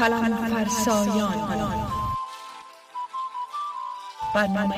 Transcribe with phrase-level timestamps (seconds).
[0.00, 1.88] قلم فرسایان.
[4.34, 4.74] برنامه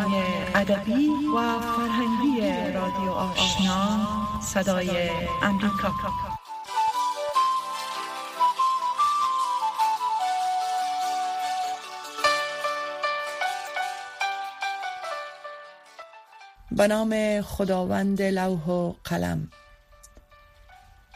[0.54, 2.40] ادبی و فرهنگی
[2.74, 4.08] رادیو آشنا
[4.42, 5.10] صدای
[5.42, 5.92] امریکا.
[16.70, 19.50] به نام خداوند لوح و قلم.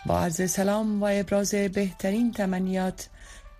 [0.07, 3.09] با عرض سلام و ابراز بهترین تمنیات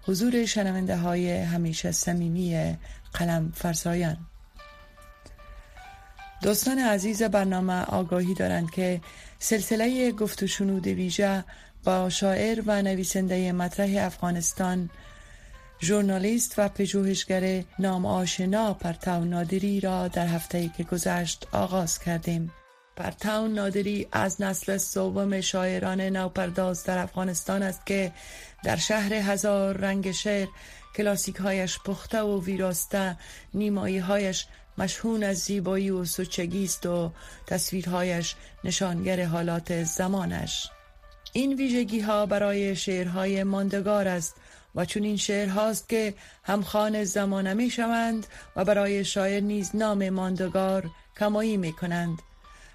[0.07, 2.77] حضور شنونده های همیشه صمیمی
[3.13, 4.17] قلم فرسایان.
[6.43, 9.01] دوستان عزیز برنامه آگاهی دارند که
[9.39, 11.45] سلسله گفت و شنود ویژه
[11.85, 14.91] با شاعر و نویسنده مطرح افغانستان
[15.81, 22.53] ژورنالیست و پژوهشگر نام آشنا پرتاو نادری را در هفته که گذشت آغاز کردیم.
[22.97, 28.13] پرتاون نادری از نسل سوم شاعران نوپرداز در افغانستان است که
[28.67, 30.49] در شهر هزار رنگ شعر
[30.97, 33.17] کلاسیک هایش پخته و ویراسته
[33.55, 34.47] نیمایی هایش
[34.79, 37.13] مشهون از زیبایی و سوچگی است و
[37.47, 40.71] تصویرهایش نشانگر حالات زمانش.
[41.33, 44.35] این ویژگی ها برای شعرهای ماندگار است
[44.75, 46.15] و چون این شعر هاست که
[46.45, 52.19] همخان زمانه می شوند و برای شاعر نیز نام ماندگار کمایی می کنند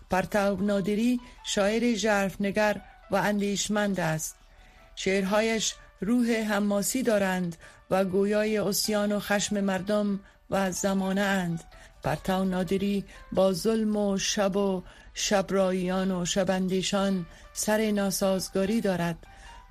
[0.09, 1.95] پرتاب نادری شاعر
[2.39, 4.36] نگر و اندیشمند است.
[4.95, 7.55] شعرهایش روح حماسی دارند
[7.91, 11.63] و گویای اسیان و خشم مردم و زمانه اند.
[12.03, 19.17] پرتاو نادری با ظلم و شب و شبراییان و شبندیشان سر ناسازگاری دارد.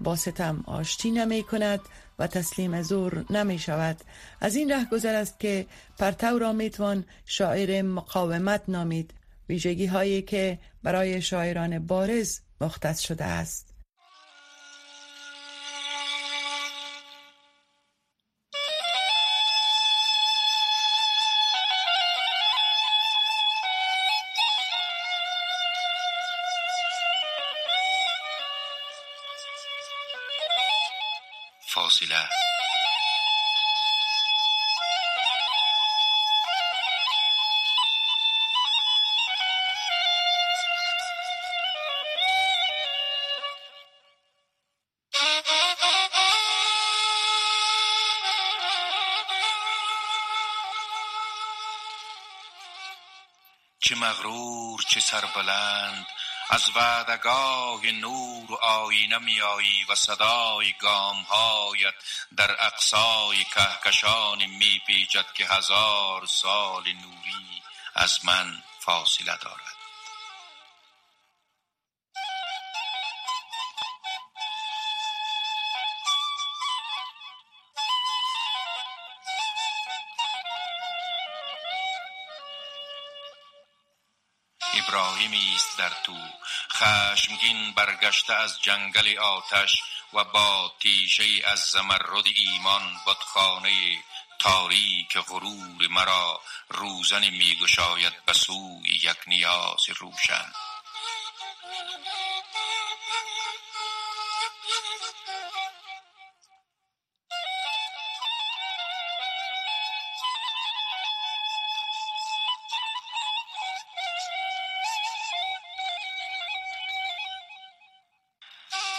[0.00, 1.80] با ستم آشتی نمی کند
[2.18, 4.00] و تسلیم زور نمی شود.
[4.40, 5.66] از این ره گذر است که
[5.98, 9.14] پرتاو را می‌توان شاعر مقاومت نامید.
[9.48, 13.69] ویژگی هایی که برای شاعران بارز مختص شده است.
[54.10, 56.06] مغرور چه سربلند.
[56.50, 61.94] از وعدگاه نور و آینه میایی و صدای گامهایت
[62.36, 67.62] در اقصای کهکشان میپیچد که هزار سال نوری
[67.94, 69.79] از من فاصله دارد.
[85.20, 86.16] ابراهیمی است در تو.
[86.72, 89.82] خشمگین برگشته از جنگل آتش
[90.12, 94.04] و با تیشه از زمرد ایمان بدخانه
[94.38, 100.52] تاریک غرور مرا روزنی میگشاید به سوی یک نیاز روشن.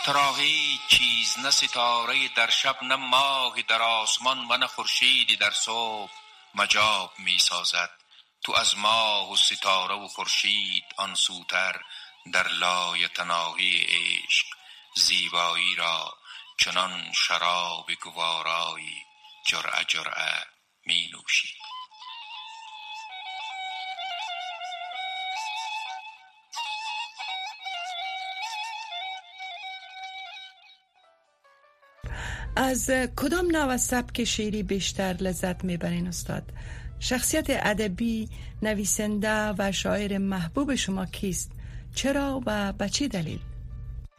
[0.06, 5.52] ترا هیچ چیز نه ستاره در شب نه ماه در آسمان و نه خورشیدی در
[5.52, 6.12] صبح
[6.56, 7.90] مجاب می سازد
[8.44, 11.82] تو از ماه و ستاره و خورشید آن سوتر
[12.34, 14.48] در لای تناهی عشق
[14.96, 16.18] زیبایی را
[16.58, 19.04] چنان شراب گوارایی
[19.48, 20.46] جرعه جرعه
[20.86, 21.61] می نوشید
[32.56, 36.54] از کدام نوع سبک شعری بیشتر لذت می‌برین استاد؟
[37.00, 38.30] شخصیت ادبی
[38.62, 41.52] نویسنده و شاعر محبوب شما کیست؟
[41.96, 43.40] چرا و به چه دلیل؟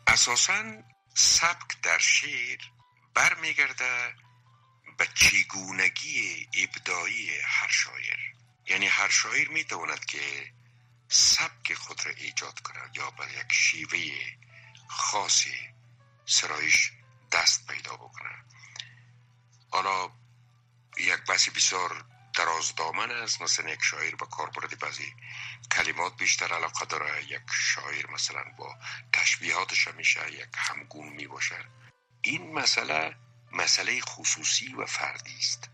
[0.07, 0.63] اساسا
[1.15, 2.59] سبک در شعر
[3.15, 4.15] برمیگرده
[4.99, 8.19] به چگونگی ابدایی هر شاعر.
[8.67, 10.21] یعنی هر شاعر می‌تواند که
[11.09, 13.99] سبک خود را ایجاد کند یا به یک شیوه
[14.89, 15.55] خاصی
[16.27, 16.93] سرایش
[17.33, 18.45] دست پیدا بکنه.
[19.71, 20.11] حالا
[20.99, 25.15] یک بسی بسیار دراز دامن است مثلا یک شاعر با کاربرد بعضی
[25.73, 28.77] کلمات بیشتر علاقه داره یک شاعر مثلا با
[29.13, 31.65] تشبیهاتش میشه یک همگون می باشه
[32.23, 33.17] این مسئله
[33.53, 35.71] مسئله خصوصی و فردی است.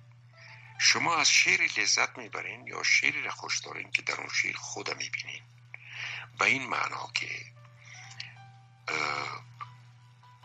[0.78, 4.90] شما از شعر لذت می‌برین یا شعری را خوش دارین که در اون شعر خود
[4.90, 5.42] می‌بینین؟
[6.38, 7.52] به این معنا که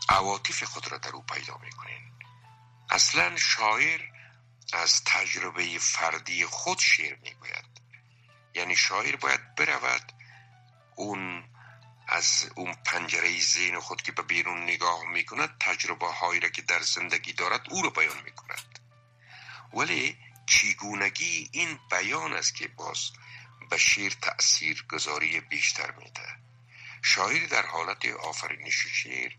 [0.10, 2.14] عواطف خود را در او پیدا می‌کنین.
[2.90, 4.02] اصلا شاعر
[4.74, 7.82] از تجربه فردی خود شعر می‌گوید.
[8.54, 10.12] یعنی شاعر باید برود
[10.96, 11.44] اون
[12.08, 16.82] از اون پنجره ذهن خود که به بیرون نگاه می‌کند تجربه هایی را که در
[16.82, 18.80] زندگی دارد او را بیان می‌کند.
[19.74, 20.18] ولی
[20.48, 23.12] چیگونگی این بیان است که باز
[23.70, 26.36] به شیر تأثیر گذاری بیشتر میده.
[27.04, 29.32] شاعر در حالت آفرینش شعر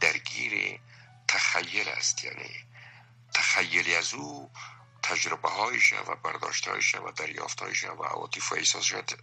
[0.00, 0.80] درگیر
[1.28, 2.50] تخیل است یعنی
[3.34, 4.50] تخیلی از او
[5.02, 8.56] تجربه هایش و برداشت و دریافت و عواطف و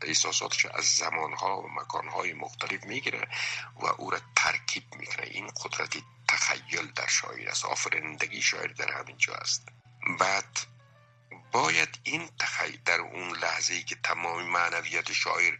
[0.01, 3.27] احساساتش از زمان ها و مکان های مختلف می‌گیره
[3.75, 5.27] و او را ترکیب می‌کنه.
[5.27, 7.65] این قدرت تخیل در شاعر است.
[7.65, 9.67] آفرینندگی شاعر در همین جا است.
[10.19, 10.59] بعد
[11.51, 15.57] باید این تخیل در اون لحظه ای که تمام معنویت شاعر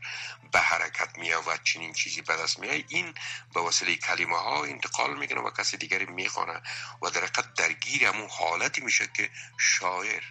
[0.51, 3.13] به حرکت می و چنین چیزی به دست می این
[3.53, 6.61] به وسیله کلمه ها انتقال می‌کنه و کسی دیگری می‌خوانه
[7.01, 10.23] و در حقیقت درگیر همون حالتی میشه که شاعر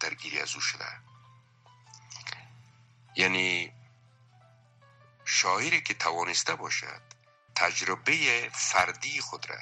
[0.00, 0.84] درگیری از او شده.
[3.16, 3.72] یعنی
[5.24, 7.02] شاعری که توانسته باشد
[7.54, 9.56] تجربه فردی خود را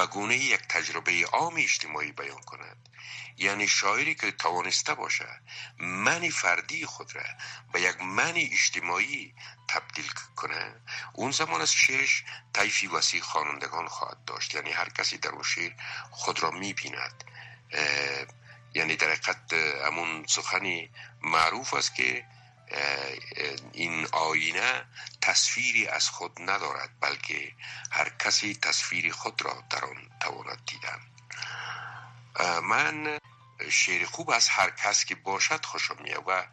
[0.00, 2.88] به گونه یک تجربه عام اجتماعی بیان کند.
[3.36, 5.40] یعنی شاعری که توانسته باشه
[5.78, 7.22] منی فردی خود را
[7.72, 9.34] به یک منی اجتماعی
[9.68, 10.74] تبدیل کنه
[11.12, 14.54] اون زمان از شعرش طیفی وسیع خوانندگان خواهد داشت.
[14.54, 15.72] یعنی هر کسی در اون شعر
[16.10, 17.24] خود را می‌بیند.
[18.74, 19.52] یعنی در حقیقت
[19.86, 20.90] همون سخنی
[21.22, 22.24] معروف است که
[23.72, 24.84] این آینه
[25.20, 27.52] تصویری از خود ندارد بلکه
[27.90, 31.00] هر کسی تصویری خود را در آن تواند دیدن.
[32.62, 33.18] من
[33.70, 36.46] شعر خوب از هر کس که باشد خوشم میاد و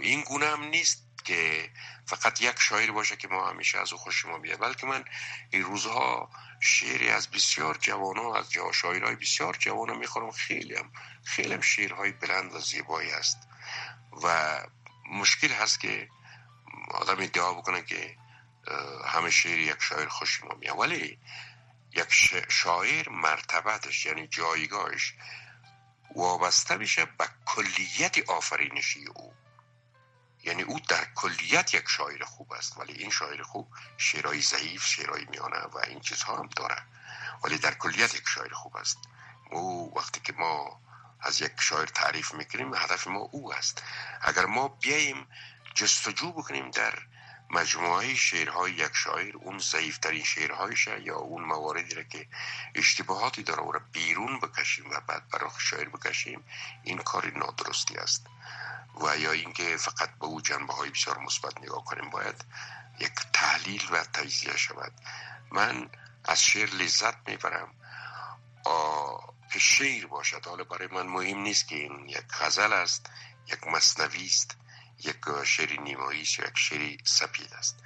[0.00, 1.70] این گونه هم نیست که
[2.06, 5.04] فقط یک شاعر باشه که ما همیشه از او خوش ما بیاد بلکه من
[5.50, 6.30] این روزها
[6.60, 10.92] شعری از بسیار جوان ها از شاعرهای بسیار جوان ها می‌خورم خیلی هم
[11.24, 13.38] خیلی هم شعرهای بلند و زیبایی است
[14.22, 14.58] و
[15.12, 16.08] مشکل هست که
[16.90, 18.16] آدم ادعا بکنه که
[19.06, 20.78] همه شعر یک شاعر خوش ما میاد.
[20.78, 21.18] ولی
[21.92, 22.12] یک
[22.48, 25.14] شاعر مرتبتش یعنی جایگاهش
[26.16, 29.34] وابسته میشه به کلیت آفرینشی او.
[30.44, 32.78] یعنی او در کلیت یک شاعر خوب است.
[32.78, 36.82] ولی این شاعر خوب شعرهای ضعیف شعرهای میانه و این چیزها هم داره.
[37.44, 38.98] ولی در کلیت یک شاعر خوب است.
[39.50, 40.80] او وقتی که ما
[41.22, 43.82] از یک شاعر تعریف می‌کنیم هدف ما او است.
[44.22, 45.26] اگر ما بیاییم
[45.74, 46.98] جستجو بکنیم در
[47.50, 52.26] مجموعه شعرهای یک شاعر اون ضعیفترین شعرهایش یا اون مواردی را که
[52.74, 56.44] اشتباهاتی داره او را بیرون بکشیم و بعد برای شاعر بکشیم
[56.82, 58.26] این کار نادرستی است.
[59.00, 62.44] و یا اینکه فقط به او جنبه های بسیار مثبت نگاه کنیم باید
[63.00, 64.92] یک تحلیل و تجزیه شود.
[65.52, 65.90] من
[66.24, 67.74] از شعر لذت می‌برم.
[69.62, 70.46] شعر باشد.
[70.46, 73.10] حالا برای من مهم نیست که این یک غزل است
[73.52, 74.56] یک مصنوی است
[75.04, 77.76] یک شعر نیمایی است یک شعر سپید است.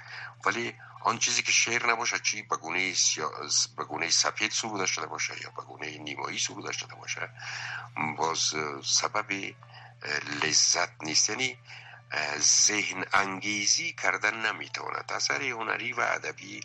[0.45, 2.93] ولی آن چیزی که شعر نباشه چی به گونه
[3.77, 7.29] به سپید سروده شده باشه یا به گونه نیمایی سروده شده باشه
[8.17, 8.53] باز
[8.85, 9.55] سبب
[10.43, 11.29] لذت نیست.
[11.29, 11.57] یعنی
[12.39, 15.11] ذهن انگیزی کردن نمی‌تواند.
[15.11, 16.61] اثر هنری و ادبی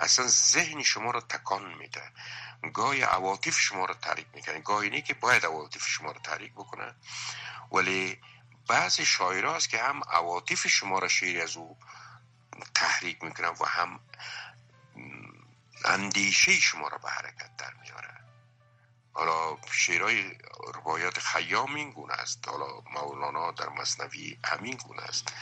[0.00, 2.02] اصلا ذهن شما را تکان میده.
[2.72, 4.60] گاهی عواطف شما را تحریک می‌کنه.
[4.60, 6.94] گاهی نه که باید عواطف شما را تحریک بکنه.
[7.72, 8.20] ولی
[8.68, 11.78] بعض شاعر است که هم عواطف شما را شعر از او
[12.74, 14.00] تحریک می‌کنن و هم
[15.84, 18.19] اندیشه شما را به حرکت در میاره
[19.12, 20.38] حالا شعرهای
[20.74, 22.48] روایات خیام این گونه است.
[22.48, 25.32] حالا مولانا در مصنوی همین گونه است.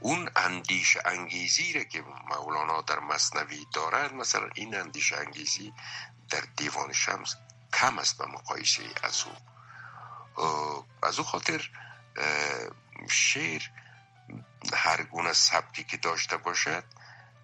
[0.00, 5.72] اون اندیش انگیزی را که مولانا در مصنوی دارد مثلا این اندیش انگیزی
[6.30, 7.36] در دیوان شمس
[7.72, 9.32] کم است به مقایسه از او.
[11.02, 11.70] از او خاطر
[13.10, 13.62] شعر
[14.74, 16.84] هر گونه سبکی که داشته باشد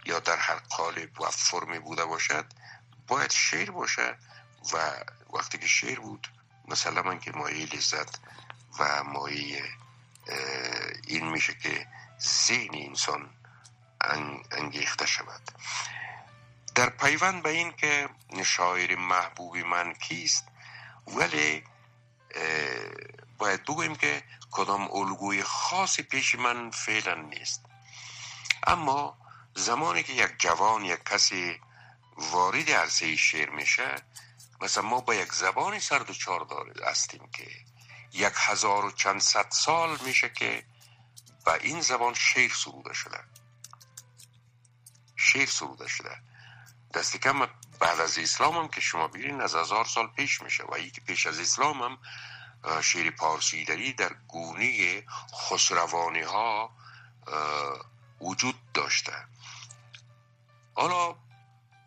[0.05, 2.47] یا در هر قالب و فرمی بوده باشد
[3.07, 4.17] باید شعر باشه
[4.73, 5.05] و
[5.37, 6.29] وقتی که شعر بود
[6.69, 8.19] مثلا من که مایه لذت
[8.79, 9.65] و مایه
[11.07, 11.87] این میشه که
[12.21, 13.31] ذهن انسان
[14.51, 15.51] انگیخته شود.
[16.75, 18.09] در پیوند به این که
[18.45, 20.45] شاعر محبوب من کیست
[21.07, 21.65] ولی
[23.39, 27.65] باید بگوییم که کدام الگوی خاصی پیش من فعلا نیست.
[28.67, 29.19] اما
[29.55, 31.61] زمانی که یک جوان یک کسی
[32.17, 33.95] وارد عرصه شعر میشه
[34.63, 36.47] مثلا ما با یک زبانی سر و چار
[36.87, 37.47] هستیم که
[38.13, 40.65] یک هزار و چند صد سال میشه که
[41.47, 43.21] با این زبان شعر سروده شده.
[45.17, 46.23] شعر سروده شده.
[46.95, 47.49] دست کم
[47.81, 51.27] بعد از اسلام هم که شما بیرین از هزار سال پیش میشه و که پیش
[51.27, 51.99] از اسلام هم
[52.83, 55.03] شعر پارسی داری در گونه
[55.35, 56.77] خسروانی ها
[58.21, 59.13] وجود داشته.
[60.75, 61.17] حالا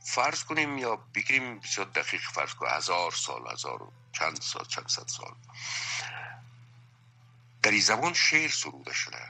[0.06, 4.88] فرض کنیم یا بگیریم بسیار دقیق فرض کنیم هزار سال هزار و چند سال چند
[4.88, 5.36] صد سال.
[7.64, 9.30] در این زبان شعر سروده شده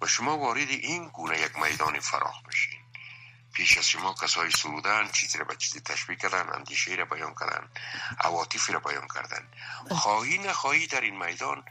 [0.00, 2.82] و شما وارد این گونه یک میدان فراخ میشین.
[3.52, 7.68] پیش از شما کسای سرودن چیزی را به چیزی تشبیه کردن اندیشه را بیان کردن
[8.20, 9.48] عواطفی را بیان کردن.
[9.90, 11.64] خواهی نخواهی در این میدان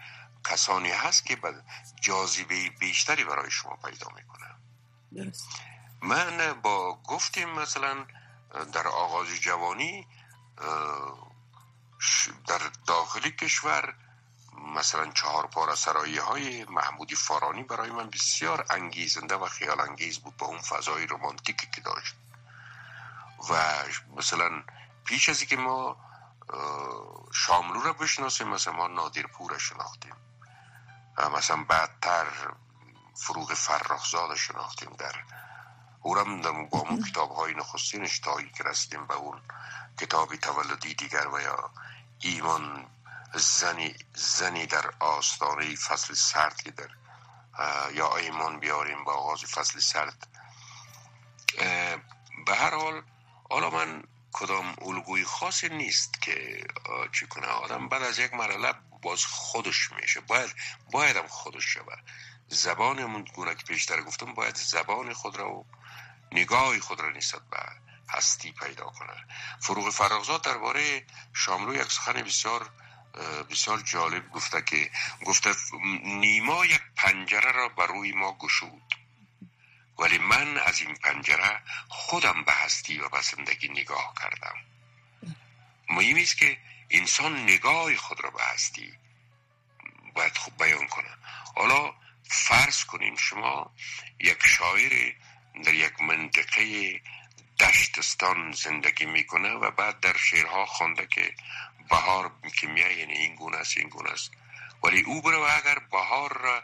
[0.43, 1.63] کسانی هست که به
[2.01, 4.55] جاذبه بیشتری برای شما پیدا می‌کنن.
[6.01, 8.05] من با گفتیم مثلا
[8.73, 10.07] در آغاز جوانی
[12.47, 13.95] در داخلی کشور
[14.75, 20.37] مثلا چهار پار سرایی های محمودی فارانی برای من بسیار انگیزنده و خیال انگیز بود
[20.37, 22.15] با اون فضای رومانتیکی که داشت.
[23.49, 23.83] و
[24.17, 24.63] مثلا
[25.05, 25.97] پیش از که ما
[27.33, 30.15] شاملو را بشناسیم مثلا ما نادر پور شناختیم.
[31.37, 32.27] مثلا بعدتر
[33.15, 35.15] فروغ فرخزاد شناختیم در
[36.01, 39.41] اورم با اون کتاب های نخستینش تایی که رسیدیم به اون
[39.99, 41.71] کتابی تولدی دیگر و یا
[42.19, 42.85] ایمان
[43.33, 46.89] زنی, زنی در آستانه فصل سرد که در
[47.93, 50.27] یا ایمان بیاریم با آغاز فصل سرد.
[52.45, 53.01] به هر حال
[53.49, 56.65] حالا من کدام الگوی خاصی نیست که
[57.11, 60.19] چی کنه آدم بعد از یک مرحله باز خودش میشه.
[60.19, 60.55] باید
[60.91, 61.99] بایدم خودش شود
[62.47, 65.65] زبانمون گونه که پیشتر گفتم باید زبان خود را
[66.31, 67.57] نگاه خود را نسبت به
[68.09, 69.25] هستی پیدا کنه.
[69.59, 72.69] فروغ فرغزاد درباره شاملو یک سخن بسیار
[73.49, 74.91] بسیار جالب گفته که
[75.25, 75.55] گفته
[76.03, 78.95] نیما یک پنجره را بر روی ما گشود.
[79.99, 84.55] ولی من از این پنجره خودم به هستی و به زندگی نگاه کردم.
[85.89, 86.57] مهم است که
[86.89, 88.93] انسان نگاه خود را به هستی
[90.13, 91.17] باید خوب بیان کنه.
[91.55, 93.71] حالا فرض کنیم شما
[94.19, 95.13] یک شاعر
[95.63, 97.01] در یک منطقه
[97.59, 101.33] دشتستان زندگی می‌کنه و بعد در شعرها خوانده که
[101.89, 104.31] بهار که میای یعنی این گونه است این گونه است.
[104.83, 106.63] ولی او برو اگر بهار را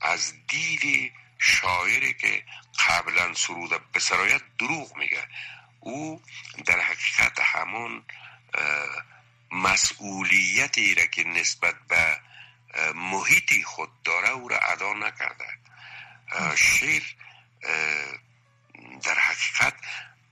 [0.00, 2.44] از دید شاعری که
[2.86, 5.28] قبلا سروده به سرایت دروغ میگه.
[5.80, 6.22] او
[6.66, 8.04] در حقیقت همون
[9.50, 12.20] مسئولیتی را که نسبت به
[12.94, 15.58] محیطی خود داره او را ادا نکرده.
[16.56, 17.02] شعر
[19.02, 19.74] در حقیقت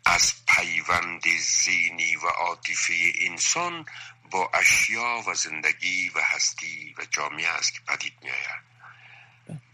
[0.04, 3.86] از پیوند زینی و عاطفه انسان
[4.30, 8.30] با اشیا و زندگی و هستی و جامعه است که پدید می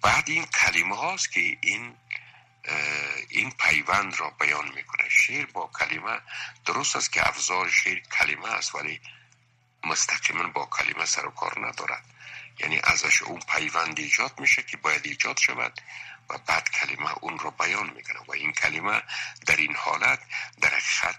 [0.03, 1.97] بعد این کلمه هاست که این
[3.29, 5.09] این پیوند را بیان می‌کنه.
[5.09, 6.21] شعر با کلمه
[6.65, 9.01] درست است که افزار شعر کلمه است ولی
[9.85, 12.05] مستقیما با کلمه سر و کار ندارد.
[12.59, 15.81] یعنی ازش اون پیوند ایجاد میشه که باید ایجاد شود.
[16.31, 19.03] و بعد کلمه اون رو بیان می‌کنه و این کلمه
[19.47, 20.19] در این حالت
[20.63, 21.19] در خط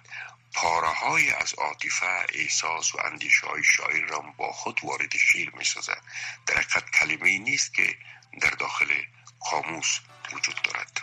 [0.53, 6.01] پاره های از عاطفه احساس و اندیشه های شاعر را با خود وارد شعر می‌سازد
[6.47, 7.95] در حقیقت کلمه ای نیست که
[8.41, 8.93] در داخل
[9.39, 9.99] قاموس
[10.33, 11.01] وجود دارد.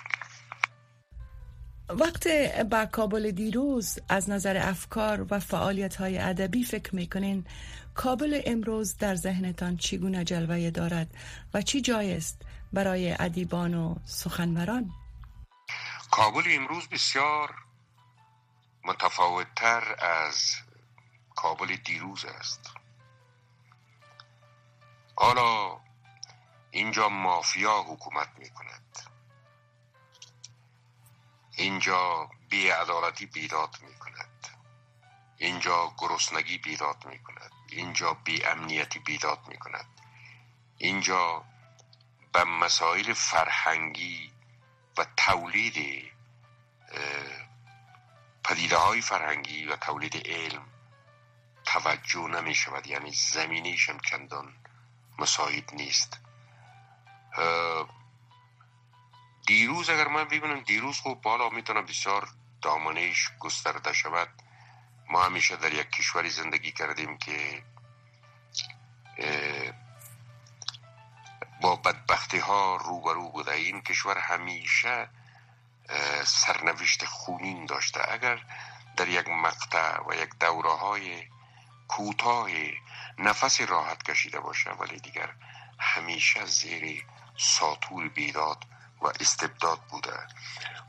[1.89, 2.29] وقت
[2.71, 7.47] با کابل دیروز از نظر افکار و فعالیت های ادبی فکر می‌کنین
[7.95, 11.07] کابل امروز در ذهنتان چگونه جلوه دارد
[11.55, 12.43] و چی جای است
[12.75, 14.91] برای ادیبان و سخنوران.
[16.11, 17.55] کابل امروز بسیار
[18.85, 20.57] متفاوتتر از
[21.37, 22.61] کابل دیروز است.
[25.17, 25.81] حالا
[26.71, 28.99] اینجا مافیا حکومت می کند
[31.57, 34.49] اینجا بیعدالتی بیداد می کند
[35.37, 39.87] اینجا گرسنگی بیداد می کند اینجا بی امنیتی بیداد می کند
[40.79, 41.45] اینجا
[42.35, 44.33] به مسائل فرهنگی
[44.99, 46.11] و تولید
[48.45, 50.67] پدیده های فرهنگی و تولید علم
[51.65, 54.55] توجه نمی شود یعنی زمینیش هم چندان
[55.19, 56.21] مساعد نیست.
[59.47, 62.29] دیروز اگر من ببینم دیروز خوب بالا می‌تونه بسیار
[62.63, 64.29] دامنش گسترده شود.
[65.09, 67.63] ما همیشه در یک کشوری زندگی کردیم که
[71.61, 72.04] با بدبختی
[72.39, 73.53] ها روبرو بوده.
[73.53, 75.09] این کشور همیشه
[76.25, 78.13] سرنوشت خونین داشته.
[78.13, 78.45] اگر
[78.97, 81.23] در یک مقطع و یک دوره های
[81.89, 82.49] کوتاه
[83.19, 85.35] نفس راحت کشیده باشه ولی دیگر
[85.79, 88.65] همیشه زیر ساتور بیداد
[89.01, 90.27] و استبداد بوده.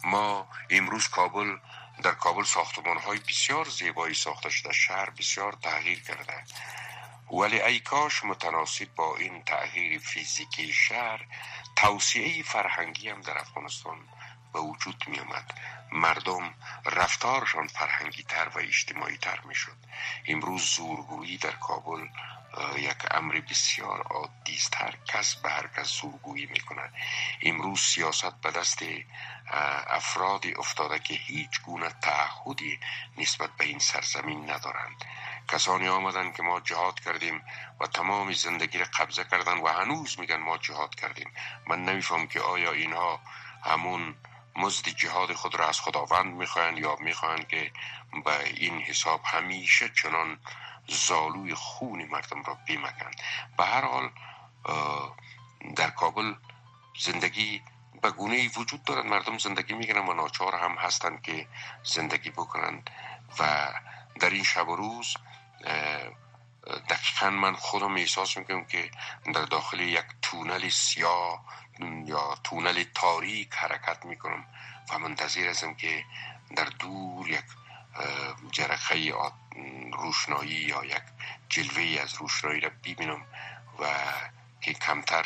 [0.03, 1.57] ما امروز کابل
[2.03, 4.73] در کابل ساختمان های بسیار زیبایی ساخته شده.
[4.73, 6.43] شهر بسیار تغییر کرده.
[7.39, 11.25] ولی ای کاش متناسب با این تغییر فیزیکی شهر
[11.75, 13.97] توسعه فرهنگی هم در افغانستان
[14.53, 15.53] به وجود می اومد
[15.91, 16.53] مردم
[16.85, 19.77] رفتارشان فرهنگی تر و اجتماعی تر می شد
[20.27, 22.07] امروز زورگویی در کابل
[22.77, 26.89] یک امر بسیار عادی است هر کس به هر کس زورگویی می‌کنه
[27.41, 28.79] امروز سیاست به دست
[29.87, 32.79] افرادی افتاده که هیچ گونه تعهدی
[33.17, 35.05] نسبت به این سرزمین ندارند.
[35.47, 37.41] کسانی آمدن که ما جهاد کردیم
[37.79, 41.31] و تمام زندگی را قبضه کردن و هنوز میگن ما جهاد کردیم.
[41.67, 43.19] من نمیفهم که آیا اینها
[43.63, 44.15] همون
[44.55, 47.71] مزد جهاد خود را از خداوند می‌خواهند یا می‌خواهند که
[48.25, 50.39] به این حساب همیشه چنان
[50.87, 53.15] زالوی خون مردم را بیمکند
[53.57, 54.09] به هر حال
[55.75, 56.33] در کابل
[56.99, 57.61] زندگی
[58.01, 59.05] به گونه وجود دارد.
[59.05, 61.47] مردم زندگی می‌کنند و ناچار هم هستند که
[61.83, 62.89] زندگی بکنند
[63.39, 63.73] و
[64.19, 65.13] در این شب و روز
[66.89, 68.91] دقیقا من خودم احساس می‌کنم که
[69.33, 71.45] در داخل یک تونل سیاه
[72.05, 74.45] یا تونل تاریک حرکت می‌کنم
[74.89, 76.05] و منتظر ازم که
[76.55, 77.45] در دور یک
[78.51, 79.13] جرقه
[79.93, 81.03] روشنایی یا یک
[81.49, 83.25] جلوه از روشنایی را ببینم
[83.79, 83.85] و
[84.61, 85.25] که کمتر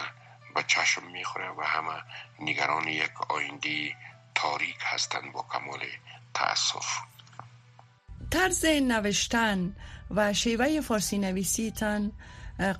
[0.56, 2.04] به چشم می‌خوره و همه
[2.40, 3.96] نگران یک آینده
[4.36, 5.86] تاریک هستند با کمال
[6.34, 7.00] تاسف
[8.32, 9.76] طرز نوشتن
[10.12, 12.12] و شیوه فارسی نویسیتان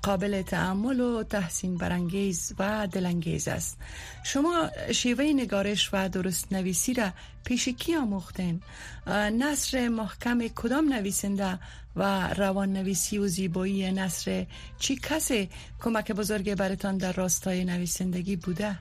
[0.02, 3.78] قابل تعمل و تحسین برانگیز و دلانگیز است.
[4.24, 7.12] شما شیوه نگارش و درست نویسی را
[7.46, 8.62] پیش کی آموختین؟
[9.08, 11.60] نصر محکم کدام نویسنده
[11.96, 14.46] و روان نویسی و زیبایی نصر
[14.80, 18.80] چی کسی کمک بزرگ برتان در راستای نویسندگی بوده؟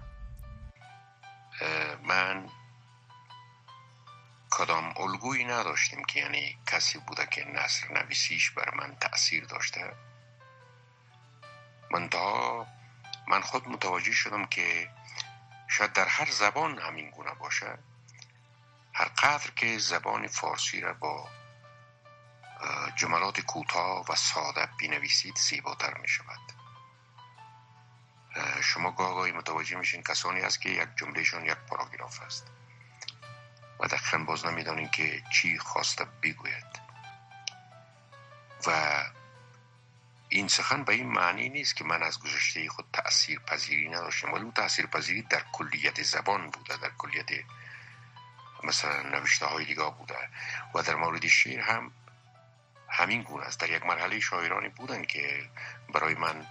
[2.08, 2.44] من
[4.58, 9.92] کدام الگویی نداشتیم که یعنی کسی بوده که نصر نویسیش بر من تاثیر داشته؟
[11.90, 12.66] منتها
[13.28, 14.90] من خود متوجه شدم که
[15.68, 17.78] شاید در هر زبان همین گونه باشه.
[18.94, 21.28] هر قدر که زبان فارسی را با
[22.96, 26.40] جملات کوتاه و ساده بینویسید زیباتر می شود
[28.60, 32.46] شما گاهی متوجه میشین کسانی است که یک جملهشون یک پاراگراف است.
[33.80, 36.88] و دقیقا باز نمی‌دانین که چی خواسته بگوید.
[38.66, 39.02] و
[40.28, 44.42] این سخن به این معنی نیست که من از گذشته خود تأثیر پذیری نداشتم ولی
[44.42, 47.28] اون تأثیر پذیری در کلیت زبان بوده در کلیت
[48.62, 50.28] مثلا نوشته های دیگه بوده.
[50.74, 51.92] و در مورد شعر هم
[52.88, 53.60] همین گونه است.
[53.60, 55.50] در یک مرحله شاعرانی بودن که
[55.94, 56.46] برای من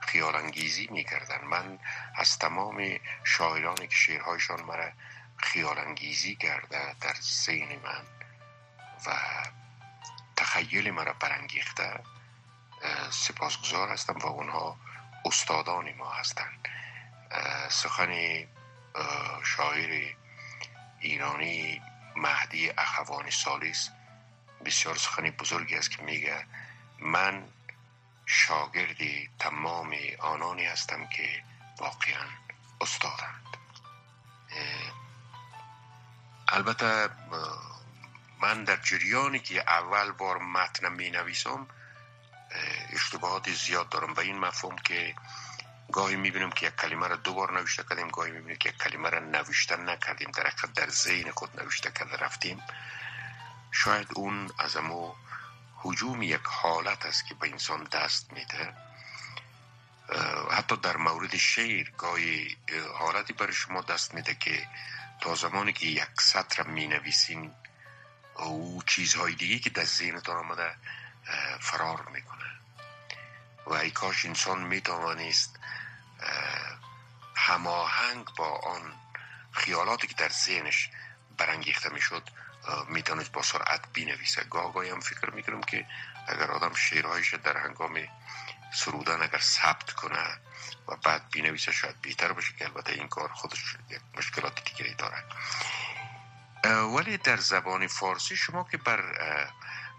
[0.00, 1.78] خیال انگیزی می کردن من
[2.14, 4.92] از تمام شاعرانی که شعرهایشان مرا
[5.36, 8.04] خیال انگیزی کرده در ذهن من
[9.06, 9.12] و
[10.36, 12.00] تخیل مرا برانگیخته
[13.10, 14.76] سپاسگزار هستم و اونها
[15.24, 16.68] استادان ما هستند.
[17.68, 18.44] سخن
[19.44, 20.14] شاعر
[21.00, 21.82] ایرانی
[22.16, 23.90] مهدی اخوان سالیس
[24.64, 26.46] بسیار سخنی بزرگی است که میگه
[26.98, 27.48] من
[28.26, 28.98] شاگرد
[29.38, 31.42] تمام آنانی هستم که
[31.78, 32.26] واقعا
[32.80, 33.46] استادند.
[36.48, 37.08] البته
[38.40, 41.66] من در جریانی که اول بار متن می نویسم
[42.92, 45.14] اشتباهات زیاد دارم و این مفهوم که
[45.92, 49.10] گاهی می‌بینم که یک کلمه را دو بار نوشته کردیم گاهی می‌بینیم که یک کلمه
[49.10, 52.62] را نوشته نکردیم در حقیقت در ذهن خود نوشته کرده رفتیم.
[53.72, 55.14] شاید اون از امو
[55.76, 58.74] حجوم یک حالت است که به انسان دست میده.
[60.50, 62.56] حتی در مورد شعر گاهی
[62.98, 64.68] حالتی برای شما دست میده که
[65.20, 67.54] تا زمانی که یک سطر می نویسین
[68.36, 70.74] او چیزهای دیگه که در ذهنتان آمده
[71.60, 72.44] فرار می‌کنه.
[73.66, 75.58] و ای کاش انسان می‌توانست
[77.36, 78.92] هماهنگ با آن
[79.52, 80.90] خیالاتی که در ذهنش
[81.38, 82.30] برانگیخته می‌شد
[82.88, 84.44] می‌تونست با سرعت بینویسه.
[84.44, 85.86] گاه هم فکر می‌کنم که
[86.28, 88.08] اگر آدم شعرهایش در هنگام
[88.74, 90.38] سرودن اگر ثبت کنه
[90.88, 95.24] و بعد بینویسه شاید بهتر باشه که البته این کار خودش یک مشکلات دیگری داره.
[96.64, 99.02] ولی در زبان فارسی شما که بر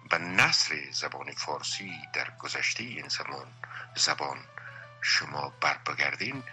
[0.10, 3.54] به نصر زبان فارسی در گذشته این زمان
[3.96, 4.38] زبان
[5.02, 6.44] شما بر بگردین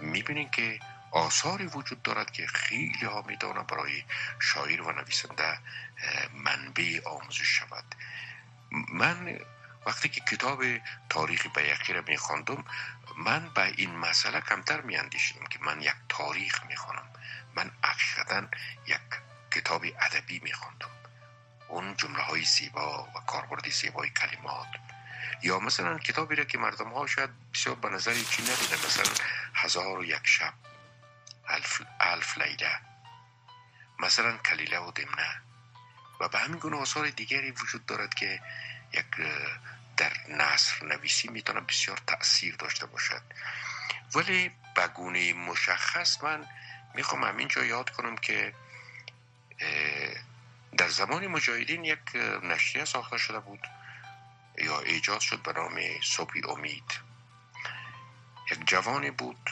[0.00, 0.80] می‌بینین که
[1.12, 4.04] آثاری وجود دارد که خیلی ها میدانه برای
[4.40, 5.58] شاعر و نویسنده
[6.34, 7.94] منبع آموزش شود.
[8.92, 9.38] من
[9.86, 10.64] وقتی که کتاب
[11.08, 12.64] تاریخ بیقی را میخواندم
[13.16, 17.12] من به این مسئله کمتر میاندیشیدم که من یک تاریخ می‌خوانم
[17.54, 18.48] من حقیقتا
[18.86, 19.00] یک
[19.50, 20.90] کتاب ادبی میخواندم
[21.68, 24.68] اون جمله های زیبا و کاربرد زیبای کلمات.
[25.42, 29.12] یا مثلا کتابی را که مردم ها شاید بسیار به نظر چی مثلا
[29.54, 30.54] هزار و یک شب
[31.48, 32.80] الف, الف لیله.
[33.98, 35.42] مثلا کلیله و دمنه.
[36.20, 38.40] و به همین گونه آثار دیگری وجود دارد که
[38.92, 39.06] یک
[39.96, 43.22] در نصر نویسی می‌تونه بسیار تأثیر داشته باشد.
[44.14, 46.46] ولی به گونه مشخص من
[46.94, 48.54] می‌خوام همینجا یاد کنم که
[50.76, 53.66] در زمان مجاهدین یک نشریه ساخته شده بود
[54.58, 57.00] یا ایجاد شد به نام صبحی امید.
[58.50, 59.50] یک جوانی بود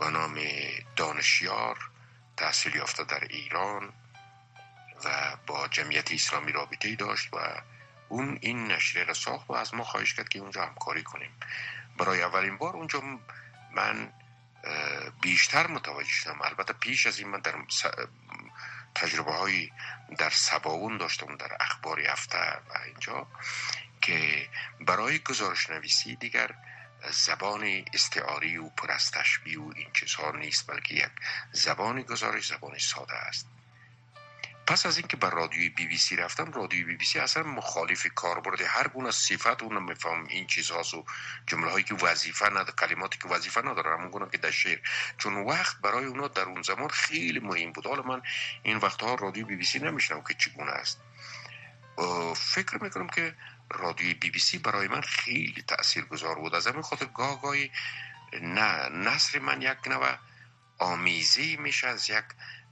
[0.00, 0.38] به نام
[0.96, 1.90] دانشیار
[2.36, 3.92] تحصیل یافته در ایران.
[5.04, 7.62] و با جمعیت اسلامی رابطه داشت و
[8.08, 11.30] اون این نشریه را ساخت و از ما خواهش کرد که اونجا همکاری کنیم.
[11.98, 13.02] برای اولین بار اونجا
[13.72, 14.12] من
[15.20, 16.42] بیشتر متوجه شدم.
[16.42, 17.54] البته پیش از این من در
[18.94, 19.70] تجربه های
[20.18, 23.26] در سباون داشتم در اخبار هفته و اینجا
[24.00, 24.48] که
[24.80, 26.54] برای گزارش نویسی دیگر
[27.10, 31.10] زبان استعاری و پر از تشبیه و این چیزها نیست بلکه یک
[31.52, 33.55] زبان گزارش زبان ساده است.
[34.66, 38.06] پس از اینکه بر رادیوی بی بی سی رفتم رادیوی بی بی سی اصلا مخالف
[38.14, 41.04] کاربرد هر گونه صفت اون میفهم این چیزهاست و
[41.46, 44.78] جمله هایی که وظیفه نداره کلماتی که وظیفه نداره همون گونه که در شعر.
[45.18, 47.86] چون وقت برای اونا در اون زمان خیلی مهم بود.
[47.86, 48.22] حالا من
[48.62, 51.00] این وقتها رادیو بی بی سی نمیشنم که چگونه است
[52.36, 53.34] فکر می‌کنم که
[53.70, 56.54] رادیوی بی بی سی برای من خیلی تأثیر گذار بود.
[56.54, 57.70] از همین خاطر گاه گاهی
[58.42, 60.16] نه نصر من یک نوع
[60.78, 62.24] آمیزی میشه از یک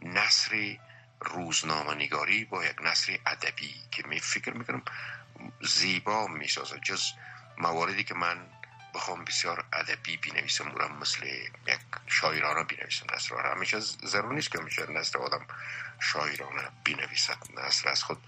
[0.02, 0.76] نصر
[1.20, 4.82] روزنامه نگاری با یک نصر ادبی که می فکر می‌کنم
[5.62, 7.02] زیبا می‌سازه جز
[7.58, 8.46] مواردی که من
[8.94, 13.54] بخوام بسیار ادبی بینویسم اونم مثل یک شاعرانه بینویسم نصر را.
[13.54, 15.46] همیشه ضرور نیست که همیشه نصر آدم
[16.00, 18.18] شاعرانه بینویسد نصر از خود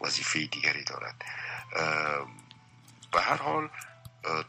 [0.00, 1.24] وظیفه دیگری دارد.
[3.12, 3.70] به هر حال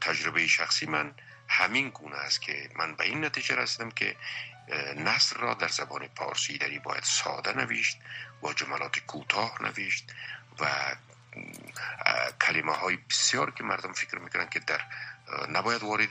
[0.01, 1.15] تجربه شخصی من
[1.53, 4.15] همین گونه است که من به این نتیجه رسیدم که
[4.97, 7.97] نصر را در زبان پارسی دری باید ساده نوشت
[8.41, 10.13] با جملات کوتاه نوشت
[10.59, 10.95] و
[12.41, 14.81] کلمه های بسیار که مردم فکر می‌کنن که در
[15.49, 16.09] نباید وارد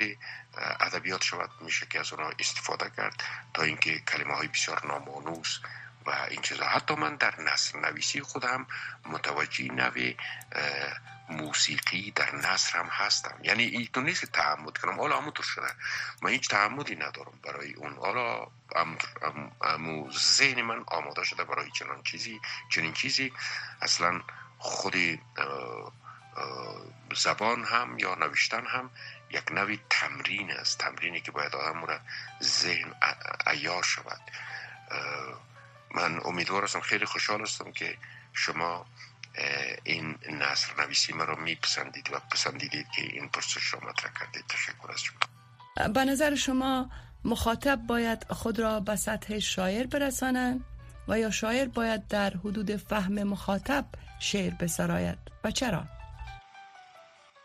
[0.81, 3.23] ادبیات شود میشه که از اونها استفاده کرد
[3.55, 5.59] تا اینکه کلمه های بسیار نامانوس
[6.07, 6.65] و این چیزا.
[6.65, 8.67] حتی من در نصر نویسی خودم
[9.05, 10.17] متوجه نوی
[11.33, 13.39] موسیقی در نصر هم هستم.
[13.43, 15.01] یعنی این تو نیست که تعمد کنم.
[15.01, 15.75] حالا همونطور شده.
[16.23, 17.97] من هیچ تعمدی ندارم برای اون.
[17.97, 18.47] حالا
[19.63, 22.41] امو ذهن من آماده شده برای چنان چیزی
[22.71, 23.33] چنین چیزی.
[23.83, 24.23] اصلا
[24.59, 24.97] خود
[27.17, 28.91] زبان هم یا نوشتن هم
[29.31, 30.79] یک نوی تمرین است.
[30.79, 32.01] تمرینی که باید آدم را
[32.43, 32.95] ذهن
[33.47, 34.21] ایار شود.
[35.95, 37.99] من امیدوار هستم خیلی خوشحال هستم که
[38.33, 38.87] شما
[39.85, 45.03] این نصر نویسی مرا میپسندید و پسندیدید که این پرسش را مطرح کردید تشکر از
[45.03, 46.91] شما به نظر شما
[47.25, 50.65] مخاطب باید خود را به سطح شاعر برسانند
[51.09, 53.85] و یا شاعر باید در حدود فهم مخاطب
[54.21, 55.85] شعر بسراید و چرا؟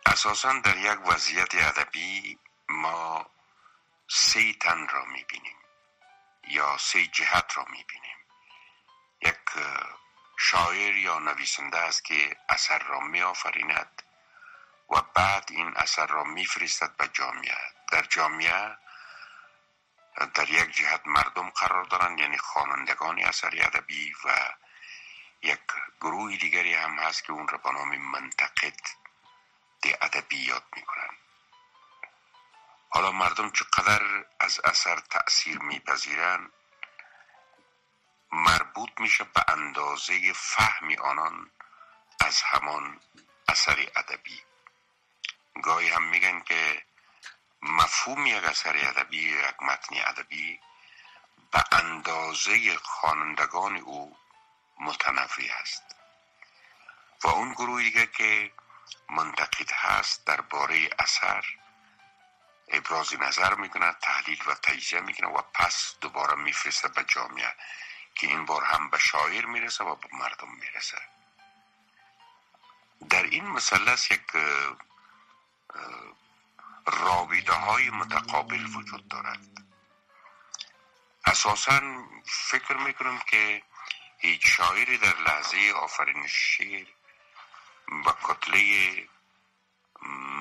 [0.06, 2.38] اساسا در یک وضعیت ادبی
[2.70, 3.26] ما
[4.10, 5.58] سه تن را می‌بینیم
[6.48, 8.18] یا سه جهت را می‌بینیم
[9.22, 9.64] یک
[10.38, 14.02] شاعر یا نویسنده است که اثر را می آفریند
[14.90, 17.58] و بعد این اثر را میفرستد به جامعه.
[17.92, 18.78] در جامعه
[20.34, 24.54] در یک جهت مردم قرار دارند یعنی خوانندگان اثر ادبی و
[25.42, 25.60] یک
[26.02, 28.80] گروه دیگری هم هست که اون را به نام منتقد
[30.02, 31.18] ادبیات می‌کنند.
[32.90, 36.52] حالا مردم چقدر از اثر تأثیر میپذیرند؟
[38.32, 41.52] مربوط میشه به اندازه فهمی آنان
[42.20, 43.00] از همان
[43.48, 44.42] اثر ادبی.
[45.64, 46.84] گاهی هم میگن که
[47.62, 50.60] مفهوم یک اثر ادبی یک متن ادبی
[51.52, 54.18] به اندازه خوانندگان او
[54.80, 55.84] متنوع است.
[57.24, 58.52] و اون گروه دیگه که
[59.10, 61.46] منتقد هست درباره اثر
[62.68, 67.56] ابراز نظر می‌کنه تحلیل و تجزیه می‌کنه و پس دوباره میفرسته به جامعه.
[68.18, 71.02] که این بار هم به شاعر می‌رسه و به مردم می‌رسه.
[73.10, 74.32] در این مثلث یک
[76.86, 79.40] رابطه های متقابل وجود دارد.
[81.26, 81.82] اساسا
[82.26, 83.64] فکر می‌کنم که
[84.18, 86.88] هیچ شاعری در لحظه آفرین شعر
[88.06, 89.08] به کتله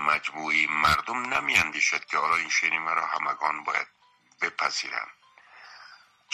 [0.06, 3.86] مجموعی مردم نمی اندیشد که حالا این شعر مرا همگان باید
[4.40, 5.15] بپذیرند.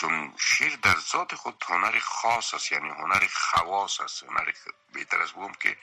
[0.03, 4.53] چون شعر در ذات خود هنر خاص است یعنی هنر خواص است هنر
[4.93, 5.79] بهتر از بگم که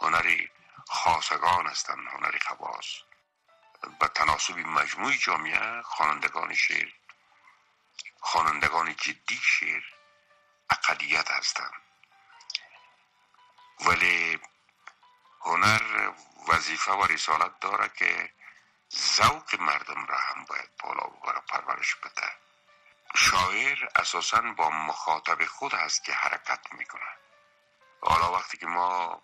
[0.00, 0.46] هنر
[0.88, 2.86] خاصگان هستند هنر خواص.
[4.00, 6.92] به تناسب مجموعی جامعه خوانندگان شعر
[8.20, 9.82] خوانندگان جدی شعر
[10.70, 11.82] اقلیت هستند.
[13.80, 14.40] ولی
[15.40, 16.12] هنر
[16.48, 18.32] وظیفه و رسالت داره که
[18.96, 22.32] ذوق مردم را هم باید بالا ببره پرورش بده.
[23.14, 27.16] شاعر اساسا با مخاطب خود هست که حرکت می‌کنه
[28.00, 29.22] حالا وقتی که ما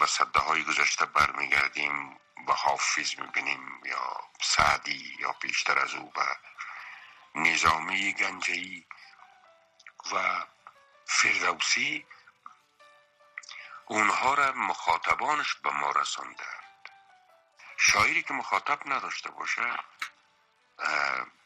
[0.00, 6.36] به صده های گذشته برمیگردیم به حافظ می‌بینیم یا سعدی یا پیشتر از او به
[7.34, 8.86] نظامی گنجهی
[10.12, 10.44] و
[11.06, 12.06] فردوسی
[13.86, 16.88] اونها را مخاطبانش به ما رساندند.
[17.76, 19.78] شاعری که مخاطب نداشته باشه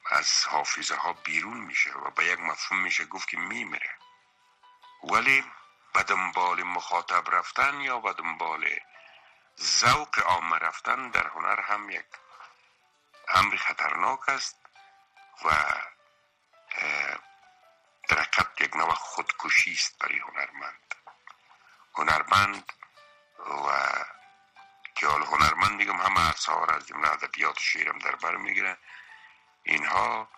[0.07, 3.91] از حافظه ها بیرون میشه و به یک مفهوم میشه گفت که میمیره.
[5.05, 5.45] ولی
[5.93, 8.79] به دنبال مخاطب رفتن یا به دنبال
[9.61, 12.07] ذوق عامه رفتن در هنر هم یک
[13.29, 14.57] امر خطرناک است
[15.45, 15.51] و
[18.09, 18.27] در
[18.61, 20.95] یک نوع خودکشی است برای هنرمند.
[21.95, 22.73] هنرمند
[23.39, 23.89] و
[24.95, 28.79] که حال هنرمند میگم همه ارسار از جمله ادبیات شیرم در بر می‌گیره.
[29.63, 30.29] اینها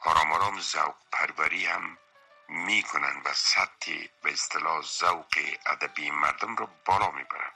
[0.00, 1.98] آرام آرام ذوق پروری هم
[2.48, 5.34] می‌کنن و سطح به اصطلاح ذوق
[5.66, 7.52] ادبی مردم رو بالا می‌برن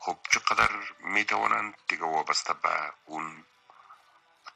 [0.00, 3.44] خب چقدر می‌توانند دیگه وابسته به اون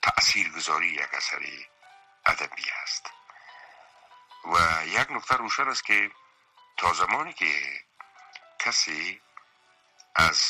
[0.03, 1.41] تأثیر گذاری یک اثر
[2.27, 3.11] ادبی هست.
[4.45, 6.11] و یک نکته روشن است که
[6.77, 7.83] تا زمانی که
[8.59, 9.21] کسی
[10.15, 10.43] از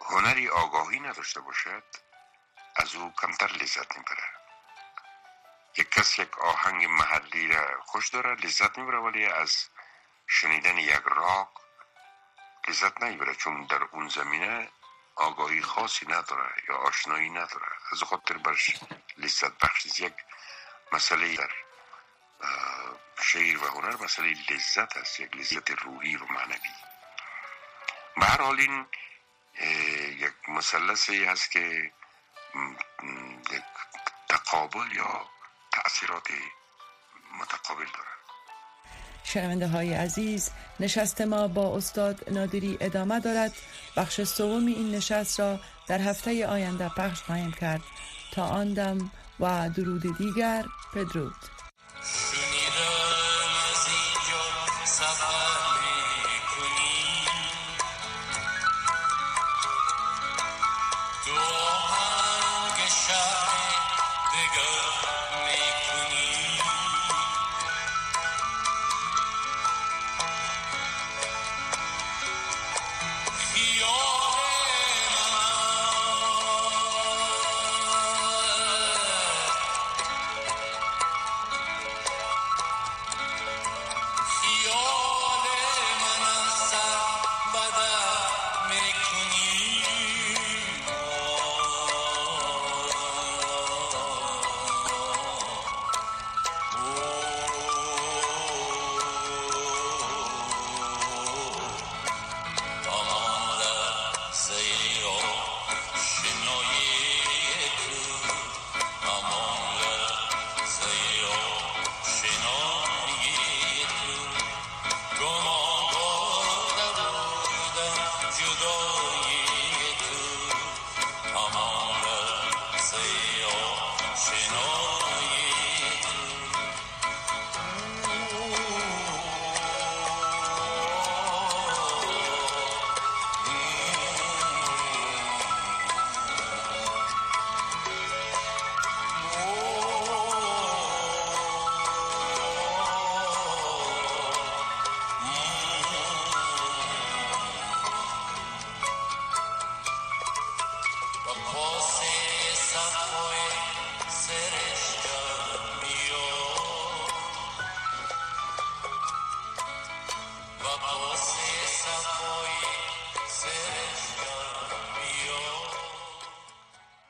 [0.00, 1.84] هنری آگاهی نداشته باشد
[2.94, 4.24] او کمتر لذت می‌بره.
[5.76, 9.68] یک کس یک آهنگ محلی را خوش داره لذت می‌بره ولی از
[10.26, 11.48] شنیدن یک راک
[12.68, 14.70] لذت نمی‌بره چون در اون زمینه
[15.14, 17.76] آگاهی خاصی نداره یا آشنایی نداره.
[17.92, 18.70] از خاطر برش
[19.16, 20.14] لذت بخشیز یک
[20.92, 21.50] مسئله در
[23.22, 26.74] شعر و هنر مسئله لذت است یک لذت روحی و معنوی.
[28.16, 28.86] به هر حال این
[30.18, 31.92] یک مثلثی هست که
[33.52, 33.62] یک
[34.28, 35.26] تقابل یا
[35.72, 36.28] تأثیرات
[37.40, 38.22] متقابل دارد
[39.24, 43.52] شنونده های عزیز نشست ما با استاد نادری ادامه دارد.
[43.96, 47.80] بخش سوم این نشست را در هفته آینده پخش خواهیم کرد.
[48.32, 49.10] تا آن دم
[49.40, 51.34] و درود دیگر بدرود.